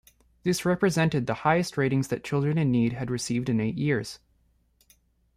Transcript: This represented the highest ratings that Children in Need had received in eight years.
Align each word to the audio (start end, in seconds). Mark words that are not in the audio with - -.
This 0.41 0.65
represented 0.65 1.27
the 1.27 1.35
highest 1.45 1.77
ratings 1.77 2.07
that 2.07 2.23
Children 2.23 2.57
in 2.57 2.71
Need 2.71 2.93
had 2.93 3.11
received 3.11 3.49
in 3.49 3.59
eight 3.59 3.77
years. 3.77 4.17